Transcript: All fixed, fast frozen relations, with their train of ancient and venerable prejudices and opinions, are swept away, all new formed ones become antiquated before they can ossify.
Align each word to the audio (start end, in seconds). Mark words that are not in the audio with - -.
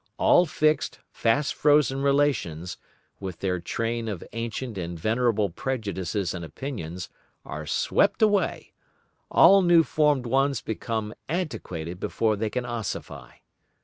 All 0.17 0.47
fixed, 0.47 0.97
fast 1.11 1.53
frozen 1.53 2.01
relations, 2.01 2.75
with 3.19 3.37
their 3.37 3.59
train 3.59 4.07
of 4.07 4.23
ancient 4.33 4.75
and 4.75 4.97
venerable 4.99 5.51
prejudices 5.51 6.33
and 6.33 6.43
opinions, 6.43 7.07
are 7.45 7.67
swept 7.67 8.23
away, 8.23 8.73
all 9.29 9.61
new 9.61 9.83
formed 9.83 10.25
ones 10.25 10.59
become 10.59 11.13
antiquated 11.29 11.99
before 11.99 12.35
they 12.35 12.49
can 12.49 12.65
ossify. 12.65 13.33